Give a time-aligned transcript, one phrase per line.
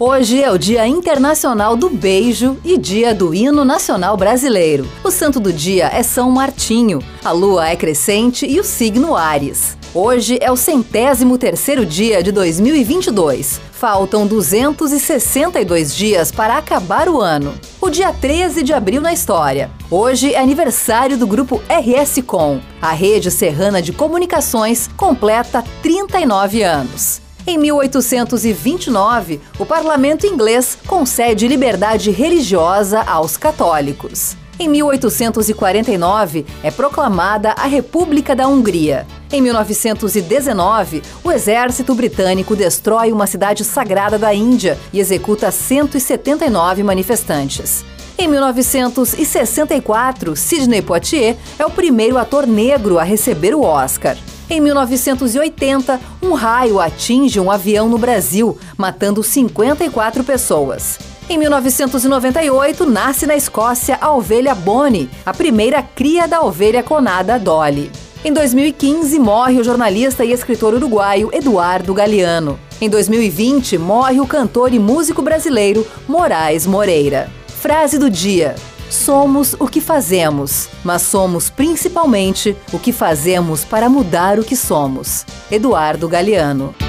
[0.00, 4.86] Hoje é o Dia Internacional do Beijo e Dia do Hino Nacional Brasileiro.
[5.02, 7.00] O santo do dia é São Martinho.
[7.24, 9.76] A lua é crescente e o signo Ares.
[9.92, 13.60] Hoje é o centésimo terceiro dia de 2022.
[13.72, 17.52] Faltam 262 dias para acabar o ano.
[17.80, 19.68] O dia 13 de abril na história.
[19.90, 22.60] Hoje é aniversário do grupo RS Com.
[22.80, 27.20] A rede serrana de comunicações completa 39 anos.
[27.48, 34.36] Em 1829, o parlamento inglês concede liberdade religiosa aos católicos.
[34.60, 39.06] Em 1849, é proclamada a República da Hungria.
[39.32, 47.82] Em 1919, o exército britânico destrói uma cidade sagrada da Índia e executa 179 manifestantes.
[48.18, 54.18] Em 1964, Sidney Poitier é o primeiro ator negro a receber o Oscar.
[54.50, 60.98] Em 1980, um raio atinge um avião no Brasil, matando 54 pessoas.
[61.28, 67.90] Em 1998, nasce na Escócia a ovelha Bonnie, a primeira cria da ovelha clonada Dolly.
[68.24, 72.58] Em 2015, morre o jornalista e escritor uruguaio Eduardo Galeano.
[72.80, 77.30] Em 2020, morre o cantor e músico brasileiro Moraes Moreira.
[77.48, 78.54] Frase do dia:
[78.90, 85.26] Somos o que fazemos, mas somos principalmente o que fazemos para mudar o que somos.
[85.50, 86.87] Eduardo Galeano.